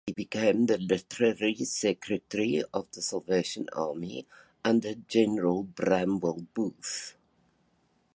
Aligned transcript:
He 0.07 0.13
became 0.13 0.65
the 0.65 0.79
literary 0.79 1.53
secretary 1.53 2.63
of 2.73 2.87
The 2.91 3.03
Salvation 3.03 3.69
Army 3.71 4.25
under 4.65 4.95
General 4.95 5.61
Bramwell 5.61 6.47
Booth. 6.55 7.15